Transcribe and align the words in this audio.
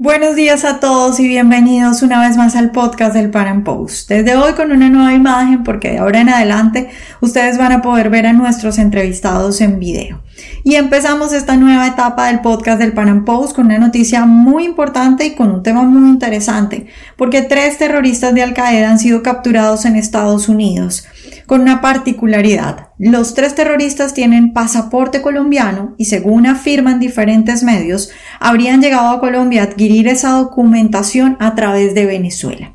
Buenos 0.00 0.36
días 0.36 0.64
a 0.64 0.78
todos 0.78 1.18
y 1.18 1.26
bienvenidos 1.26 2.02
una 2.02 2.20
vez 2.20 2.36
más 2.36 2.54
al 2.54 2.70
podcast 2.70 3.14
del 3.14 3.30
Pan 3.30 3.64
Post. 3.64 4.08
Desde 4.08 4.36
hoy 4.36 4.52
con 4.52 4.70
una 4.70 4.88
nueva 4.88 5.12
imagen 5.12 5.64
porque 5.64 5.90
de 5.90 5.98
ahora 5.98 6.20
en 6.20 6.28
adelante 6.28 6.88
ustedes 7.20 7.58
van 7.58 7.72
a 7.72 7.82
poder 7.82 8.08
ver 8.08 8.24
a 8.26 8.32
nuestros 8.32 8.78
entrevistados 8.78 9.60
en 9.60 9.80
video. 9.80 10.22
Y 10.62 10.76
empezamos 10.76 11.32
esta 11.32 11.56
nueva 11.56 11.88
etapa 11.88 12.28
del 12.28 12.42
podcast 12.42 12.78
del 12.78 12.92
Pan 12.92 13.24
Post 13.24 13.56
con 13.56 13.66
una 13.66 13.78
noticia 13.78 14.24
muy 14.24 14.66
importante 14.66 15.24
y 15.24 15.34
con 15.34 15.50
un 15.50 15.64
tema 15.64 15.82
muy 15.82 16.08
interesante, 16.08 16.86
porque 17.16 17.42
tres 17.42 17.76
terroristas 17.76 18.32
de 18.32 18.44
Al 18.44 18.54
Qaeda 18.54 18.90
han 18.90 19.00
sido 19.00 19.24
capturados 19.24 19.84
en 19.84 19.96
Estados 19.96 20.48
Unidos 20.48 21.08
con 21.48 21.62
una 21.62 21.80
particularidad. 21.80 22.90
Los 22.98 23.32
tres 23.32 23.54
terroristas 23.54 24.12
tienen 24.12 24.52
pasaporte 24.52 25.22
colombiano 25.22 25.94
y 25.96 26.04
según 26.04 26.46
afirman 26.46 27.00
diferentes 27.00 27.62
medios, 27.62 28.10
habrían 28.38 28.82
llegado 28.82 29.08
a 29.08 29.18
Colombia 29.18 29.62
a 29.62 29.64
adquirir 29.64 30.08
esa 30.08 30.32
documentación 30.32 31.38
a 31.40 31.54
través 31.54 31.94
de 31.94 32.04
Venezuela. 32.04 32.74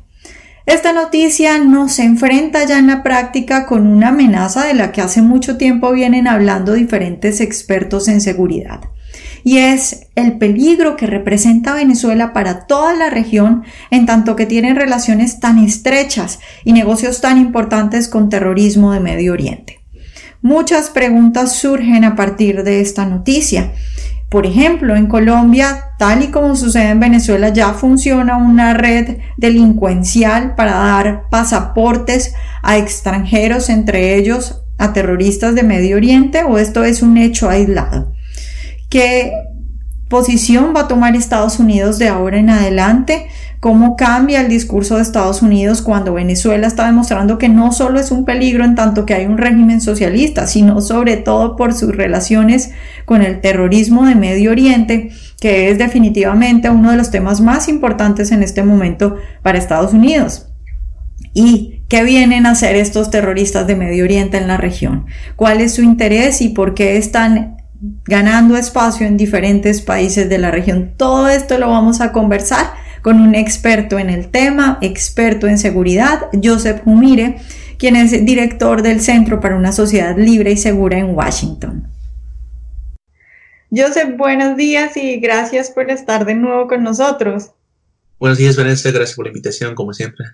Esta 0.66 0.92
noticia 0.92 1.58
nos 1.58 2.00
enfrenta 2.00 2.64
ya 2.64 2.80
en 2.80 2.88
la 2.88 3.04
práctica 3.04 3.64
con 3.64 3.86
una 3.86 4.08
amenaza 4.08 4.66
de 4.66 4.74
la 4.74 4.90
que 4.90 5.02
hace 5.02 5.22
mucho 5.22 5.56
tiempo 5.56 5.92
vienen 5.92 6.26
hablando 6.26 6.72
diferentes 6.72 7.40
expertos 7.40 8.08
en 8.08 8.20
seguridad 8.20 8.80
y 9.44 9.58
es 9.58 10.06
el 10.16 10.38
peligro 10.38 10.96
que 10.96 11.06
representa 11.06 11.74
Venezuela 11.74 12.32
para 12.32 12.66
toda 12.66 12.94
la 12.94 13.10
región 13.10 13.62
en 13.90 14.06
tanto 14.06 14.34
que 14.36 14.46
tiene 14.46 14.74
relaciones 14.74 15.38
tan 15.38 15.58
estrechas 15.58 16.40
y 16.64 16.72
negocios 16.72 17.20
tan 17.20 17.38
importantes 17.38 18.08
con 18.08 18.30
terrorismo 18.30 18.92
de 18.92 19.00
Medio 19.00 19.34
Oriente. 19.34 19.80
Muchas 20.40 20.88
preguntas 20.88 21.52
surgen 21.52 22.04
a 22.04 22.16
partir 22.16 22.64
de 22.64 22.80
esta 22.80 23.04
noticia. 23.04 23.72
Por 24.30 24.46
ejemplo, 24.46 24.96
en 24.96 25.06
Colombia, 25.06 25.90
tal 25.98 26.24
y 26.24 26.28
como 26.28 26.56
sucede 26.56 26.90
en 26.90 27.00
Venezuela, 27.00 27.50
ya 27.50 27.74
funciona 27.74 28.38
una 28.38 28.74
red 28.74 29.18
delincuencial 29.36 30.54
para 30.54 30.72
dar 30.72 31.28
pasaportes 31.30 32.34
a 32.62 32.78
extranjeros, 32.78 33.68
entre 33.68 34.16
ellos 34.16 34.62
a 34.78 34.92
terroristas 34.92 35.54
de 35.54 35.62
Medio 35.62 35.96
Oriente, 35.96 36.42
o 36.44 36.58
esto 36.58 36.82
es 36.82 37.02
un 37.02 37.16
hecho 37.16 37.48
aislado 37.48 38.13
qué 38.94 39.32
posición 40.08 40.72
va 40.72 40.82
a 40.82 40.86
tomar 40.86 41.16
Estados 41.16 41.58
Unidos 41.58 41.98
de 41.98 42.06
ahora 42.06 42.38
en 42.38 42.48
adelante, 42.48 43.26
cómo 43.58 43.96
cambia 43.96 44.40
el 44.40 44.48
discurso 44.48 44.94
de 44.94 45.02
Estados 45.02 45.42
Unidos 45.42 45.82
cuando 45.82 46.14
Venezuela 46.14 46.68
está 46.68 46.86
demostrando 46.86 47.36
que 47.36 47.48
no 47.48 47.72
solo 47.72 47.98
es 47.98 48.12
un 48.12 48.24
peligro 48.24 48.64
en 48.64 48.76
tanto 48.76 49.04
que 49.04 49.14
hay 49.14 49.26
un 49.26 49.36
régimen 49.36 49.80
socialista, 49.80 50.46
sino 50.46 50.80
sobre 50.80 51.16
todo 51.16 51.56
por 51.56 51.74
sus 51.74 51.96
relaciones 51.96 52.70
con 53.04 53.22
el 53.22 53.40
terrorismo 53.40 54.06
de 54.06 54.14
Medio 54.14 54.52
Oriente, 54.52 55.10
que 55.40 55.72
es 55.72 55.78
definitivamente 55.78 56.70
uno 56.70 56.92
de 56.92 56.96
los 56.96 57.10
temas 57.10 57.40
más 57.40 57.68
importantes 57.68 58.30
en 58.30 58.44
este 58.44 58.62
momento 58.62 59.16
para 59.42 59.58
Estados 59.58 59.92
Unidos. 59.92 60.52
¿Y 61.32 61.80
qué 61.88 62.04
vienen 62.04 62.46
a 62.46 62.52
hacer 62.52 62.76
estos 62.76 63.10
terroristas 63.10 63.66
de 63.66 63.74
Medio 63.74 64.04
Oriente 64.04 64.36
en 64.36 64.46
la 64.46 64.56
región? 64.56 65.06
¿Cuál 65.34 65.60
es 65.62 65.74
su 65.74 65.82
interés 65.82 66.40
y 66.40 66.50
por 66.50 66.74
qué 66.74 66.96
están 66.96 67.56
ganando 67.80 68.56
espacio 68.56 69.06
en 69.06 69.16
diferentes 69.16 69.82
países 69.82 70.28
de 70.28 70.38
la 70.38 70.50
región. 70.50 70.94
Todo 70.96 71.28
esto 71.28 71.58
lo 71.58 71.68
vamos 71.68 72.00
a 72.00 72.12
conversar 72.12 72.74
con 73.02 73.20
un 73.20 73.34
experto 73.34 73.98
en 73.98 74.08
el 74.08 74.28
tema, 74.28 74.78
experto 74.80 75.46
en 75.46 75.58
seguridad, 75.58 76.28
Joseph 76.42 76.80
Humire, 76.86 77.36
quien 77.78 77.96
es 77.96 78.24
director 78.24 78.82
del 78.82 79.00
Centro 79.00 79.40
para 79.40 79.56
una 79.56 79.72
Sociedad 79.72 80.16
Libre 80.16 80.52
y 80.52 80.56
Segura 80.56 80.98
en 80.98 81.14
Washington. 81.14 81.88
Joseph, 83.70 84.16
buenos 84.16 84.56
días 84.56 84.96
y 84.96 85.18
gracias 85.18 85.70
por 85.70 85.90
estar 85.90 86.24
de 86.24 86.34
nuevo 86.34 86.68
con 86.68 86.82
nosotros. 86.82 87.50
Buenos 88.18 88.38
días, 88.38 88.56
Vanessa, 88.56 88.90
gracias 88.90 89.16
por 89.16 89.26
la 89.26 89.30
invitación, 89.30 89.74
como 89.74 89.92
siempre. 89.92 90.24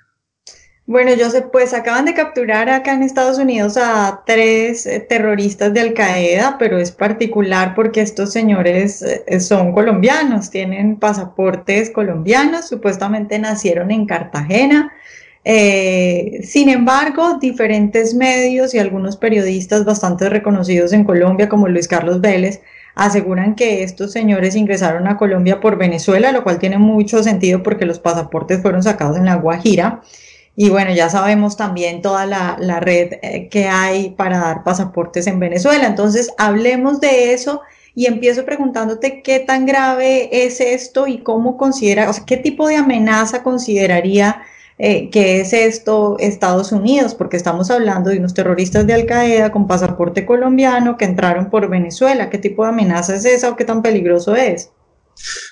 Bueno, 0.91 1.13
Joseph, 1.17 1.51
pues 1.53 1.73
acaban 1.73 2.05
de 2.05 2.15
capturar 2.15 2.69
acá 2.69 2.95
en 2.95 3.05
Estados 3.05 3.39
Unidos 3.39 3.77
a 3.77 4.25
tres 4.27 4.87
eh, 4.87 4.99
terroristas 4.99 5.73
de 5.73 5.79
Al 5.79 5.95
Qaeda, 5.95 6.57
pero 6.59 6.79
es 6.79 6.91
particular 6.91 7.77
porque 7.77 8.01
estos 8.01 8.33
señores 8.33 9.01
eh, 9.01 9.39
son 9.39 9.71
colombianos, 9.71 10.51
tienen 10.51 10.97
pasaportes 10.97 11.91
colombianos, 11.91 12.67
supuestamente 12.67 13.39
nacieron 13.39 13.93
en 13.93 14.05
Cartagena. 14.05 14.93
Eh, 15.45 16.41
sin 16.43 16.69
embargo, 16.69 17.39
diferentes 17.41 18.13
medios 18.17 18.75
y 18.75 18.81
algunos 18.81 19.17
periodistas 19.17 19.85
bastante 19.85 20.29
reconocidos 20.29 20.93
en 20.93 21.05
Colombia, 21.05 21.49
como 21.49 21.69
Luis 21.69 21.87
Carlos 21.87 22.21
Vélez, 22.21 22.63
aseguran 22.97 23.55
que 23.55 23.85
estos 23.85 24.11
señores 24.11 24.57
ingresaron 24.57 25.07
a 25.07 25.17
Colombia 25.17 25.61
por 25.61 25.79
Venezuela, 25.79 26.33
lo 26.33 26.43
cual 26.43 26.59
tiene 26.59 26.79
mucho 26.79 27.23
sentido 27.23 27.63
porque 27.63 27.87
los 27.87 28.01
pasaportes 28.01 28.61
fueron 28.61 28.83
sacados 28.83 29.17
en 29.19 29.27
la 29.27 29.37
Guajira. 29.37 30.03
Y 30.63 30.69
bueno, 30.69 30.93
ya 30.93 31.09
sabemos 31.09 31.57
también 31.57 32.03
toda 32.03 32.27
la, 32.27 32.81
red 32.81 33.15
eh, 33.23 33.49
que 33.49 33.67
hay 33.67 34.11
para 34.11 34.41
dar 34.41 34.63
pasaportes 34.63 35.27
en 35.27 35.41
Venezuela. 35.41 35.87
Entonces, 35.87 36.35
hablemos 36.37 37.01
de 37.01 37.33
eso 37.33 37.63
y 37.95 38.05
empiezo 38.05 38.45
preguntándote 38.45 39.23
qué 39.23 39.41
tan 39.41 39.65
grave 39.65 40.45
es 40.45 40.61
esto 40.61 41.07
y 41.07 41.21
cómo 41.21 41.57
considera, 41.57 42.11
o 42.11 42.13
sea, 42.13 42.27
qué 42.27 42.37
tipo 42.37 42.69
de 42.69 42.77
amenaza 42.77 43.43
consideraría 43.43 44.43
eh, 44.77 45.09
que 45.09 45.41
es 45.41 45.55
esto 45.55 46.17
Estados 46.19 46.73
Unidos, 46.73 47.15
porque 47.15 47.39
estamos 47.39 47.71
hablando 47.71 48.11
de 48.11 48.19
unos 48.19 48.35
terroristas 48.35 48.87
de 48.87 48.93
Al 48.93 49.07
Qaeda 49.07 49.53
con 49.53 49.67
pasaporte 49.67 50.27
colombiano 50.27 50.99
que 50.99 51.07
entraron 51.07 51.49
por 51.49 51.71
Venezuela. 51.71 52.29
¿Qué 52.29 52.37
tipo 52.37 52.65
de 52.65 52.69
amenaza 52.69 53.15
es 53.15 53.25
esa 53.25 53.49
o 53.49 53.57
qué 53.57 53.65
tan 53.65 53.81
peligroso 53.81 54.37
es? 54.37 54.71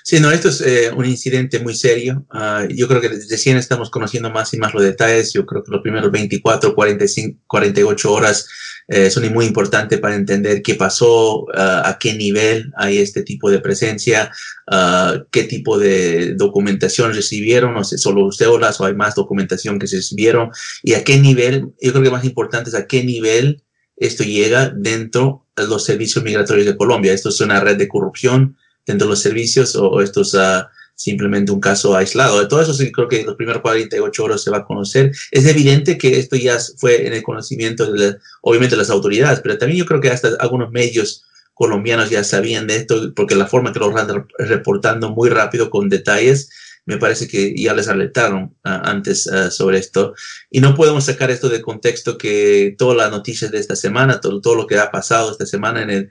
Sí, 0.03 0.19
no, 0.19 0.31
esto 0.31 0.49
es 0.49 0.61
eh, 0.61 0.91
un 0.95 1.05
incidente 1.05 1.59
muy 1.59 1.75
serio. 1.75 2.25
Ah, 2.29 2.65
yo 2.69 2.87
creo 2.87 3.01
que 3.01 3.09
recién 3.09 3.57
estamos 3.57 3.89
conociendo 3.89 4.29
más 4.29 4.53
y 4.53 4.57
más 4.57 4.73
los 4.73 4.83
detalles. 4.83 5.33
Yo 5.33 5.45
creo 5.45 5.63
que 5.63 5.71
los 5.71 5.81
primeros 5.81 6.11
24, 6.11 6.73
45, 6.73 7.39
48 7.47 8.11
horas 8.11 8.47
eh, 8.87 9.11
son 9.11 9.31
muy 9.31 9.45
importantes 9.45 9.99
para 9.99 10.15
entender 10.15 10.63
qué 10.63 10.73
pasó, 10.73 11.45
ah, 11.55 11.83
a 11.87 11.99
qué 11.99 12.15
nivel 12.15 12.71
hay 12.75 12.97
este 12.97 13.21
tipo 13.21 13.51
de 13.51 13.59
presencia, 13.59 14.31
ah, 14.67 15.23
qué 15.31 15.43
tipo 15.43 15.77
de 15.77 16.33
documentación 16.33 17.13
recibieron, 17.13 17.77
o 17.77 17.83
sea, 17.83 17.99
solo 17.99 18.31
cédulas 18.31 18.81
o 18.81 18.85
hay 18.85 18.95
más 18.95 19.13
documentación 19.13 19.77
que 19.77 19.87
se 19.87 19.97
recibieron 19.97 20.49
y 20.81 20.93
a 20.93 21.03
qué 21.03 21.19
nivel, 21.19 21.67
yo 21.79 21.91
creo 21.91 22.03
que 22.03 22.09
más 22.09 22.25
importante 22.25 22.71
es 22.71 22.75
a 22.75 22.87
qué 22.87 23.03
nivel 23.03 23.63
esto 23.95 24.23
llega 24.23 24.73
dentro 24.75 25.45
de 25.55 25.67
los 25.67 25.83
servicios 25.83 26.23
migratorios 26.23 26.65
de 26.65 26.77
Colombia. 26.77 27.13
Esto 27.13 27.29
es 27.29 27.41
una 27.41 27.59
red 27.59 27.77
de 27.77 27.89
corrupción 27.89 28.57
dentro 28.89 29.05
de 29.05 29.11
los 29.11 29.21
servicios 29.21 29.75
o 29.75 30.01
esto 30.01 30.21
es 30.21 30.33
ah, 30.33 30.69
simplemente 30.95 31.51
un 31.51 31.61
caso 31.61 31.95
aislado. 31.95 32.39
De 32.39 32.47
todo 32.47 32.61
eso 32.61 32.73
sí 32.73 32.91
creo 32.91 33.07
que 33.07 33.23
los 33.23 33.35
primeros 33.35 33.61
48 33.61 34.23
horas 34.23 34.41
se 34.41 34.49
va 34.49 34.57
a 34.57 34.65
conocer. 34.65 35.11
Es 35.31 35.45
evidente 35.45 35.97
que 35.97 36.19
esto 36.19 36.35
ya 36.35 36.57
fue 36.77 37.05
en 37.07 37.13
el 37.13 37.23
conocimiento 37.23 37.91
de, 37.91 38.17
obviamente, 38.41 38.75
las 38.75 38.89
autoridades, 38.89 39.41
pero 39.41 39.57
también 39.57 39.79
yo 39.79 39.85
creo 39.85 40.01
que 40.01 40.09
hasta 40.09 40.29
algunos 40.39 40.71
medios 40.71 41.23
colombianos 41.53 42.09
ya 42.09 42.23
sabían 42.23 42.67
de 42.67 42.77
esto 42.77 43.13
porque 43.15 43.35
la 43.35 43.45
forma 43.45 43.71
que 43.71 43.79
lo 43.79 43.89
están 43.89 44.25
reportando 44.39 45.11
muy 45.11 45.29
rápido 45.29 45.69
con 45.69 45.89
detalles, 45.89 46.49
me 46.85 46.97
parece 46.97 47.27
que 47.27 47.53
ya 47.55 47.73
les 47.75 47.87
alertaron 47.87 48.55
ah, 48.63 48.81
antes 48.85 49.27
ah, 49.27 49.51
sobre 49.51 49.77
esto. 49.77 50.15
Y 50.49 50.61
no 50.61 50.73
podemos 50.73 51.05
sacar 51.05 51.29
esto 51.29 51.47
de 51.47 51.61
contexto 51.61 52.17
que 52.17 52.75
todas 52.77 52.97
las 52.97 53.11
noticias 53.11 53.51
de 53.51 53.59
esta 53.59 53.75
semana, 53.75 54.19
todo, 54.19 54.41
todo 54.41 54.55
lo 54.55 54.65
que 54.65 54.79
ha 54.79 54.89
pasado 54.89 55.31
esta 55.31 55.45
semana 55.45 55.83
en 55.83 55.91
el 55.91 56.09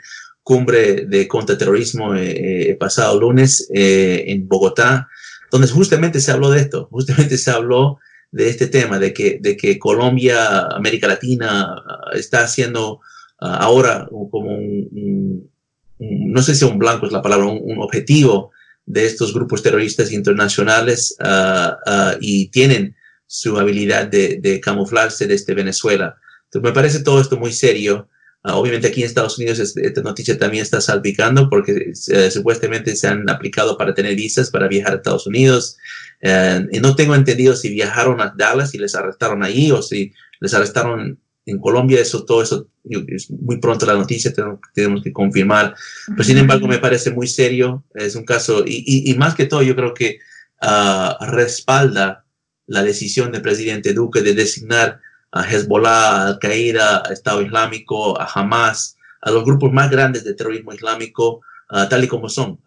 cumbre 0.49 1.05
de 1.05 1.29
contraterrorismo 1.29 2.15
eh, 2.15 2.71
eh, 2.71 2.75
pasado 2.77 3.21
lunes 3.21 3.69
eh, 3.75 4.25
en 4.29 4.49
Bogotá, 4.49 5.07
donde 5.51 5.69
justamente 5.69 6.23
se 6.23 6.31
habló 6.33 6.49
de 6.49 6.61
esto, 6.61 6.89
justamente 6.91 7.37
se 7.37 7.51
habló 7.51 7.99
de 8.33 8.49
este 8.49 8.67
tema, 8.67 8.99
de 8.99 9.13
que, 9.13 9.41
de 9.43 9.59
que 9.59 9.79
Colombia, 9.79 10.69
América 10.69 11.07
Latina, 11.07 11.77
está 12.15 12.45
haciendo 12.45 13.01
ah, 13.43 13.57
ahora 13.57 14.09
como 14.09 14.55
un, 14.55 15.51
no 15.99 16.41
sé 16.41 16.55
si 16.55 16.65
un 16.65 16.79
blanco 16.79 17.05
es 17.05 17.13
la 17.13 17.21
palabra, 17.21 17.45
un, 17.45 17.83
objetivo 17.83 18.51
de 18.87 19.05
estos 19.05 19.35
grupos 19.35 19.63
terroristas 19.63 20.13
internacionales 20.13 21.15
ah, 21.21 21.77
ah, 21.85 22.15
y 22.23 22.49
tienen 22.49 22.97
su 23.27 23.59
habilidad 23.59 24.07
de, 24.07 24.39
de 24.41 24.61
camuflarse 24.61 25.27
desde 25.27 25.53
Venezuela. 25.53 26.17
Entonces 26.45 26.71
me 26.71 26.75
parece 26.75 27.01
todo 27.01 27.21
esto 27.21 27.37
muy 27.37 27.53
serio 27.53 28.09
Ah, 28.45 28.57
obviamente 28.57 28.87
aquí 28.87 29.01
en 29.01 29.07
Estados 29.07 29.37
Unidos 29.39 29.59
esta 29.59 30.01
noticia 30.01 30.39
también 30.39 30.63
está 30.63 30.81
salpicando 30.81 31.51
porque 31.51 31.93
eh, 32.09 32.31
supuestamente 32.31 32.95
se 32.95 33.09
han 33.09 33.29
aplicado 33.29 33.77
para 33.77 33.95
tener 33.95 34.15
visas 34.15 34.51
para 34.51 34.69
viajar 34.69 34.93
a 34.93 34.97
Estados 34.97 35.27
Unidos. 35.27 35.77
Eh, 36.21 36.67
y 36.73 36.81
no 36.81 36.95
tengo 36.95 37.15
entendido 37.15 37.57
si 37.57 37.71
viajaron 37.71 38.21
a 38.21 38.33
Dallas 38.37 38.75
y 38.75 38.79
les 38.79 38.95
arrestaron 38.95 39.43
ahí 39.43 39.73
o 39.73 39.83
si 39.83 40.13
les 40.41 40.55
arrestaron 40.55 41.19
en 41.47 41.59
Colombia. 41.59 42.01
Eso, 42.01 42.25
todo 42.25 42.43
eso 42.43 42.69
es 42.85 43.31
muy 43.31 43.59
pronto 43.59 43.87
la 43.87 43.95
noticia, 43.95 44.33
tenemos, 44.73 45.03
que 45.03 45.13
confirmar. 45.13 45.75
Pero 46.07 46.25
sin 46.25 46.39
embargo 46.39 46.69
me 46.69 46.79
parece 46.79 47.11
muy 47.11 47.27
serio. 47.27 47.85
Es 47.95 48.15
un 48.15 48.25
caso 48.25 48.65
y, 48.65 49.15
más 49.19 49.35
que 49.35 49.47
todo 49.47 49.63
yo 49.63 49.75
creo 49.75 49.95
que 49.95 50.19
uh, 50.63 51.25
respalda 51.27 52.25
la 52.67 52.85
decisión 52.85 53.33
del 53.33 53.43
presidente 53.43 53.95
Duque 53.95 54.23
de 54.23 54.35
designar 54.35 55.01
a 55.33 55.43
Hezbollah, 55.43 56.27
Al 56.27 56.39
Qaeda, 56.39 57.03
Estado 57.11 57.43
Islámico, 57.43 58.21
a 58.21 58.25
Hamas, 58.25 58.97
a 59.23 59.31
los 59.31 59.45
grupos 59.45 59.73
más 59.73 59.91
grandes 59.91 60.25
de 60.25 60.35
terrorismo 60.35 60.73
islámico, 60.73 61.41
tal 61.69 62.05
y 62.05 62.09
como 62.09 62.29
son, 62.29 62.59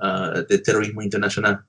de 0.47 0.57
terrorismo 0.59 1.01
internacional. 1.01 1.63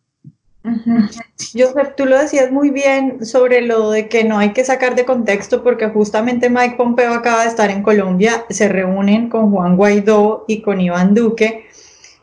Joseph, 1.53 1.95
tú 1.97 2.07
lo 2.07 2.19
decías 2.19 2.53
muy 2.53 2.71
bien 2.71 3.25
sobre 3.27 3.63
lo 3.63 3.91
de 3.91 4.09
que 4.09 4.23
no 4.23 4.39
hay 4.39 4.53
que 4.53 4.65
sacar 4.65 4.95
de 4.95 5.05
contexto 5.05 5.63
porque 5.65 5.89
justamente 5.89 6.51
Mike 6.51 6.77
Pompeo 6.77 7.13
acaba 7.13 7.43
de 7.43 7.49
estar 7.49 7.71
en 7.71 7.83
Colombia, 7.83 8.45
se 8.49 8.69
reúnen 8.69 9.29
con 9.29 9.51
Juan 9.51 9.77
Guaidó 9.77 10.45
y 10.47 10.63
con 10.63 10.81
Iván 10.81 11.15
Duque 11.15 11.67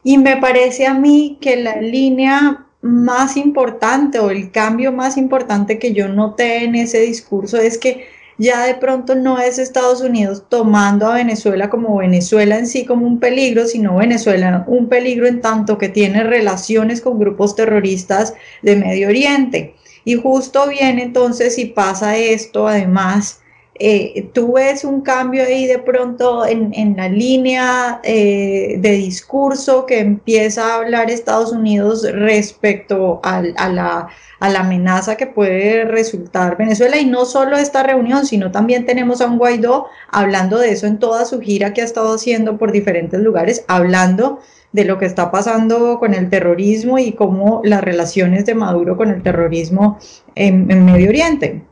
y 0.04 0.18
me 0.18 0.38
parece 0.38 0.88
a 0.88 0.94
mí 0.94 1.38
que 1.42 1.58
la 1.58 1.82
línea 1.82 2.66
más 2.82 3.36
importante 3.36 4.20
o 4.20 4.30
el 4.30 4.52
cambio 4.52 4.94
más 4.94 5.18
importante 5.18 5.78
que 5.78 5.94
yo 5.94 6.08
noté 6.08 6.64
en 6.64 6.76
ese 6.76 7.02
discurso 7.02 7.58
es 7.58 7.78
que 7.78 8.08
ya 8.40 8.66
de 8.66 8.74
pronto 8.76 9.16
no 9.16 9.38
es 9.38 9.60
Estados 9.60 10.02
Unidos 10.02 10.44
tomando 10.48 11.08
a 11.08 11.16
Venezuela 11.16 11.70
como 11.70 11.98
Venezuela 11.98 12.58
en 12.58 12.68
sí 12.68 12.86
como 12.86 13.06
un 13.06 13.20
peligro, 13.20 13.68
sino 13.68 13.98
Venezuela 13.98 14.64
un 14.66 14.88
peligro 14.88 15.28
en 15.28 15.42
tanto 15.42 15.78
que 15.78 15.90
tiene 15.90 16.24
relaciones 16.24 17.02
con 17.02 17.20
grupos 17.20 17.56
terroristas 17.56 18.34
de 18.62 18.78
Medio 18.78 19.10
Oriente. 19.10 19.76
Y 20.06 20.16
justo 20.16 20.68
viene 20.70 21.04
entonces 21.04 21.56
si 21.56 21.66
pasa 21.66 22.16
esto, 22.16 22.68
además, 22.68 23.42
eh, 23.82 24.30
tú 24.34 24.54
ves 24.54 24.84
un 24.84 25.00
cambio 25.00 25.42
ahí 25.44 25.66
de 25.66 25.80
pronto 25.80 26.46
en, 26.46 26.98
la 26.98 27.08
línea 27.08 28.02
eh, 28.04 28.76
de 28.78 28.92
discurso 28.92 29.86
que 29.86 30.00
empieza 30.00 30.68
a 30.68 30.76
hablar 30.76 31.10
Estados 31.10 31.54
Unidos 31.54 32.06
respecto 32.12 33.22
a, 33.24 33.42
la, 33.42 34.10
a, 34.40 34.50
la, 34.50 34.60
amenaza 34.60 35.16
que 35.16 35.28
puede 35.28 35.86
resultar 35.86 36.58
Venezuela. 36.58 36.98
Y 36.98 37.06
no 37.06 37.24
solo 37.24 37.56
esta 37.56 37.82
reunión, 37.82 38.26
sino 38.26 38.52
también 38.52 38.86
tenemos 38.86 39.22
a 39.22 39.28
un 39.28 39.38
Guaidó 39.38 39.86
hablando 40.12 40.58
de 40.58 40.72
eso 40.72 40.86
en 40.86 41.00
toda 41.00 41.24
su 41.24 41.40
gira 41.40 41.74
que 41.74 41.82
ha 41.82 41.86
estado 41.86 42.14
haciendo 42.14 42.58
por 42.58 42.74
diferentes 42.74 43.22
lugares, 43.22 43.64
hablando 43.70 44.40
de 44.74 44.84
lo 44.84 44.98
que 44.98 45.06
está 45.06 45.32
pasando 45.32 46.00
con 46.00 46.14
el 46.14 46.30
terrorismo 46.30 47.00
y 47.00 47.14
cómo 47.14 47.62
las 47.64 47.82
relaciones 47.82 48.46
de 48.46 48.56
Maduro 48.56 48.98
con 48.98 49.10
el 49.10 49.24
terrorismo 49.24 49.98
en, 50.36 50.70
en 50.70 50.84
Medio 50.84 51.08
Oriente. 51.08 51.64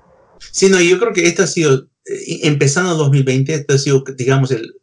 Sí, 0.51 0.69
no, 0.69 0.79
yo 0.79 0.97
creo 0.99 1.11
que 1.13 1.25
esto 1.27 1.43
ha 1.43 1.47
sido 1.47 1.87
empezando 2.43 2.95
2020, 2.95 3.53
este 3.53 3.73
ha 3.73 3.77
sido, 3.77 4.03
digamos, 4.15 4.51
el, 4.51 4.75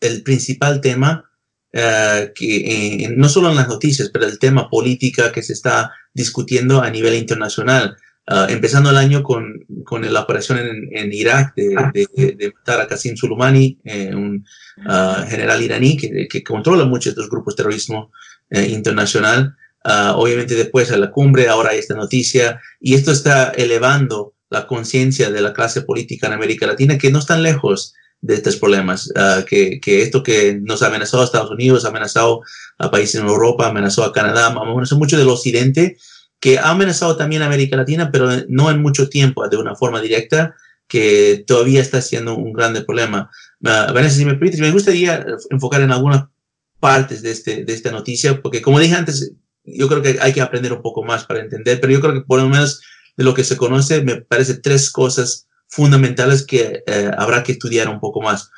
el 0.00 0.22
principal 0.22 0.80
tema, 0.80 1.30
eh, 1.72 2.32
que 2.34 3.14
no 3.16 3.28
solo 3.28 3.50
en 3.50 3.56
las 3.56 3.68
noticias, 3.68 4.10
pero 4.12 4.26
el 4.26 4.38
tema 4.38 4.68
política 4.68 5.32
que 5.32 5.42
se 5.42 5.54
está 5.54 5.92
discutiendo 6.12 6.82
a 6.82 6.90
nivel 6.90 7.14
internacional. 7.14 7.96
Uh, 8.24 8.48
empezando 8.48 8.90
el 8.90 8.98
año 8.98 9.24
con, 9.24 9.66
con 9.84 10.00
la 10.12 10.20
operación 10.20 10.58
en, 10.58 10.96
en 10.96 11.12
Irak 11.12 11.56
de, 11.56 11.74
de, 11.92 12.32
de, 12.36 12.52
matar 12.52 12.80
a 12.80 12.86
Qasim 12.86 13.16
Soleimani, 13.16 13.80
eh, 13.82 14.14
un 14.14 14.44
uh, 14.86 15.28
general 15.28 15.60
iraní 15.60 15.96
que, 15.96 16.28
que, 16.28 16.44
controla 16.44 16.84
muchos 16.84 17.06
de 17.06 17.10
estos 17.10 17.28
grupos 17.28 17.56
de 17.56 17.64
terrorismo 17.64 18.12
eh, 18.48 18.68
internacional. 18.68 19.56
Uh, 19.84 20.14
obviamente 20.14 20.54
después 20.54 20.92
a 20.92 20.98
la 20.98 21.10
cumbre, 21.10 21.48
ahora 21.48 21.72
esta 21.72 21.96
noticia, 21.96 22.60
y 22.80 22.94
esto 22.94 23.10
está 23.10 23.50
elevando 23.50 24.31
la 24.52 24.66
conciencia 24.66 25.30
de 25.30 25.40
la 25.40 25.52
clase 25.52 25.82
política 25.82 26.26
en 26.26 26.34
América 26.34 26.66
Latina, 26.66 26.98
que 26.98 27.10
no 27.10 27.18
están 27.18 27.42
lejos 27.42 27.94
de 28.20 28.34
estos 28.34 28.56
problemas, 28.56 29.10
uh, 29.16 29.44
que, 29.44 29.80
que, 29.80 30.02
esto 30.02 30.22
que 30.22 30.60
nos 30.62 30.82
ha 30.82 30.88
amenazado 30.88 31.22
a 31.22 31.26
Estados 31.26 31.50
Unidos, 31.50 31.84
ha 31.84 31.88
amenazado 31.88 32.42
a 32.78 32.90
países 32.90 33.20
en 33.20 33.26
Europa, 33.26 33.66
amenazó 33.66 34.04
a 34.04 34.12
Canadá, 34.12 34.46
amenazó 34.46 34.96
mucho 34.96 35.18
del 35.18 35.28
occidente, 35.28 35.96
que 36.38 36.58
ha 36.58 36.70
amenazado 36.70 37.16
también 37.16 37.42
a 37.42 37.46
América 37.46 37.76
Latina, 37.76 38.10
pero 38.12 38.28
no 38.48 38.70
en 38.70 38.82
mucho 38.82 39.08
tiempo, 39.08 39.48
de 39.48 39.56
una 39.56 39.74
forma 39.74 40.00
directa, 40.00 40.54
que 40.86 41.42
todavía 41.46 41.80
está 41.80 42.02
siendo 42.02 42.36
un 42.36 42.52
grande 42.52 42.82
problema. 42.82 43.30
Uh, 43.60 43.92
Vanessa, 43.92 44.16
si 44.16 44.24
me 44.26 44.34
permites, 44.34 44.60
me 44.60 44.70
gustaría 44.70 45.24
enfocar 45.50 45.80
en 45.80 45.90
algunas 45.90 46.26
partes 46.78 47.22
de, 47.22 47.30
este, 47.30 47.64
de 47.64 47.72
esta 47.72 47.90
noticia, 47.90 48.42
porque 48.42 48.60
como 48.60 48.78
dije 48.78 48.94
antes, 48.94 49.32
yo 49.64 49.88
creo 49.88 50.02
que 50.02 50.18
hay 50.20 50.32
que 50.32 50.42
aprender 50.42 50.72
un 50.72 50.82
poco 50.82 51.02
más 51.02 51.24
para 51.24 51.40
entender, 51.40 51.80
pero 51.80 51.92
yo 51.92 52.00
creo 52.00 52.12
que 52.12 52.20
por 52.20 52.40
lo 52.40 52.48
menos 52.48 52.82
de 53.16 53.24
lo 53.24 53.34
que 53.34 53.44
se 53.44 53.56
conoce, 53.56 54.02
me 54.02 54.20
parece 54.20 54.54
tres 54.54 54.90
cosas 54.90 55.48
fundamentales 55.68 56.44
que 56.44 56.82
eh, 56.86 57.10
habrá 57.16 57.42
que 57.42 57.52
estudiar 57.52 57.88
un 57.88 58.00
poco 58.00 58.20
más. 58.20 58.50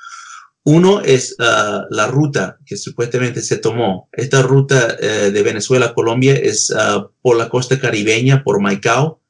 Uno 0.66 1.02
es 1.02 1.36
uh, 1.38 1.84
la 1.90 2.06
ruta 2.06 2.58
que 2.64 2.78
supuestamente 2.78 3.42
se 3.42 3.58
tomó. 3.58 4.08
Esta 4.12 4.40
ruta 4.40 4.96
uh, 4.98 5.30
de 5.30 5.42
Venezuela 5.42 5.86
a 5.86 5.94
Colombia 5.94 6.34
es 6.34 6.70
uh, 6.70 7.10
por 7.20 7.36
la 7.36 7.50
costa 7.50 7.78
caribeña, 7.78 8.42
por 8.42 8.62
Maicao, 8.62 9.20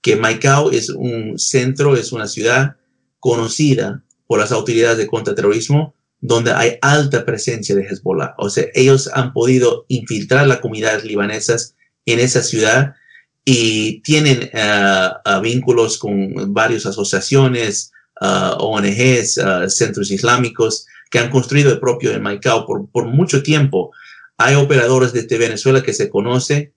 que 0.00 0.16
Maicao 0.16 0.70
es 0.70 0.88
un 0.88 1.38
centro, 1.38 1.96
es 1.96 2.12
una 2.12 2.26
ciudad 2.26 2.76
conocida 3.18 4.02
por 4.26 4.38
las 4.38 4.52
autoridades 4.52 4.96
de 4.96 5.06
contraterrorismo, 5.06 5.94
donde 6.20 6.52
hay 6.52 6.78
alta 6.80 7.26
presencia 7.26 7.74
de 7.74 7.82
Hezbollah. 7.82 8.34
O 8.38 8.48
sea, 8.48 8.64
ellos 8.72 9.10
han 9.12 9.34
podido 9.34 9.84
infiltrar 9.88 10.46
las 10.46 10.60
comunidades 10.60 11.04
libanesas 11.04 11.74
en 12.06 12.20
esa 12.20 12.42
ciudad 12.42 12.94
y 13.52 14.00
tienen 14.02 14.48
uh, 14.54 15.40
vínculos 15.40 15.98
con 15.98 16.54
varias 16.54 16.86
asociaciones, 16.86 17.90
uh, 18.20 18.54
ONGs, 18.62 19.38
uh, 19.38 19.68
centros 19.68 20.12
islámicos 20.12 20.86
que 21.10 21.18
han 21.18 21.30
construido 21.30 21.72
el 21.72 21.80
propio 21.80 22.12
en 22.12 22.22
Maicao 22.22 22.64
por, 22.64 22.88
por 22.90 23.06
mucho 23.06 23.42
tiempo. 23.42 23.90
Hay 24.38 24.54
operadores 24.54 25.12
desde 25.12 25.36
Venezuela 25.36 25.82
que 25.82 25.92
se 25.92 26.08
conoce, 26.08 26.74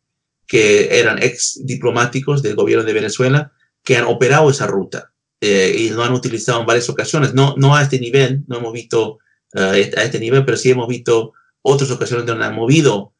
que 0.47 0.99
eran 0.99 1.21
ex 1.21 1.61
diplomáticos 1.63 2.41
del 2.41 2.55
gobierno 2.55 2.83
de 2.83 2.93
Venezuela, 2.93 3.51
que 3.83 3.95
han 3.97 4.05
operado 4.05 4.49
esa 4.49 4.65
ruta 4.65 5.11
eh, 5.41 5.75
y 5.77 5.89
lo 5.91 6.03
han 6.03 6.13
utilizado 6.13 6.59
en 6.61 6.65
varias 6.65 6.89
ocasiones. 6.89 7.35
No, 7.35 7.53
no 7.55 7.75
a 7.75 7.83
este 7.83 7.99
nivel, 7.99 8.45
no 8.47 8.57
hemos 8.57 8.73
visto 8.73 9.19
a 9.53 9.77
este 9.77 10.19
nivel, 10.19 10.43
pero 10.43 10.57
sí 10.57 10.71
hemos 10.71 10.87
visto 10.87 11.33
otras 11.61 11.91
ocasiones 11.91 12.25
donde 12.25 12.45
han 12.45 12.55
movido 12.55 13.12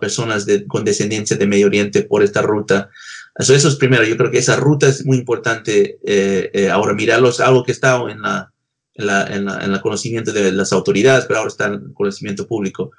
personas 0.00 0.46
de, 0.46 0.66
con 0.66 0.84
descendencia 0.84 1.36
de 1.36 1.46
Medio 1.46 1.66
Oriente 1.66 2.02
por 2.02 2.22
esta 2.22 2.42
ruta. 2.42 2.90
Eso, 3.38 3.54
eso 3.54 3.68
es 3.68 3.76
primero, 3.76 4.04
yo 4.04 4.16
creo 4.16 4.30
que 4.30 4.38
esa 4.38 4.56
ruta 4.56 4.88
es 4.88 5.06
muy 5.06 5.16
importante 5.16 5.98
eh, 6.04 6.50
eh, 6.52 6.68
ahora 6.68 6.94
mirarlos, 6.94 7.40
algo 7.40 7.62
que 7.62 7.72
está 7.72 8.00
en 8.10 8.20
la, 8.20 8.52
en, 8.94 9.06
la, 9.06 9.26
en, 9.26 9.44
la, 9.44 9.64
en 9.64 9.72
el 9.72 9.80
conocimiento 9.80 10.32
de 10.32 10.50
las 10.52 10.72
autoridades, 10.72 11.26
pero 11.26 11.38
ahora 11.38 11.48
está 11.48 11.66
en 11.66 11.74
el 11.74 11.94
conocimiento 11.94 12.46
público. 12.46 12.90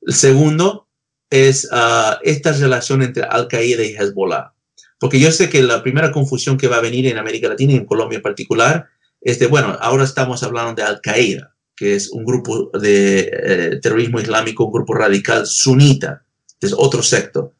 El 0.00 0.14
segundo 0.14 0.86
es 1.28 1.68
uh, 1.72 2.16
esta 2.22 2.52
relación 2.52 3.02
entre 3.02 3.24
Al-Qaeda 3.24 3.82
y 3.84 3.96
Hezbollah. 3.96 4.52
Porque 4.98 5.18
yo 5.18 5.32
sé 5.32 5.48
que 5.48 5.62
la 5.62 5.82
primera 5.82 6.12
confusión 6.12 6.58
que 6.58 6.68
va 6.68 6.76
a 6.76 6.82
venir 6.82 7.06
en 7.06 7.18
América 7.18 7.48
Latina 7.48 7.72
y 7.72 7.76
en 7.76 7.86
Colombia 7.86 8.16
en 8.16 8.22
particular 8.22 8.86
es 9.20 9.38
de, 9.38 9.46
bueno, 9.46 9.76
ahora 9.80 10.04
estamos 10.04 10.42
hablando 10.42 10.74
de 10.74 10.82
Al-Qaeda 10.82 11.54
que 11.80 11.94
es 11.94 12.10
un 12.10 12.26
grupo 12.26 12.70
de 12.78 13.20
eh, 13.20 13.76
terrorismo 13.80 14.20
islámico, 14.20 14.66
un 14.66 14.72
grupo 14.72 14.92
radical 14.92 15.46
sunita, 15.46 16.22
es 16.60 16.74
otro 16.76 17.02
sector. 17.02 17.54